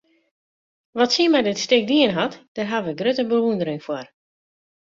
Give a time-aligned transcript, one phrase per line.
[0.97, 4.07] Wat sy mei dit stik dien hat, dêr haw ik grutte bewûndering foar.